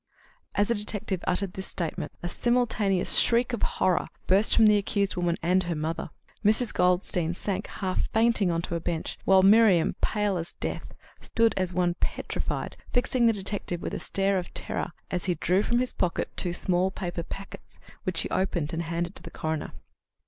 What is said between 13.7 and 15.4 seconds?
with a stare of terror, as he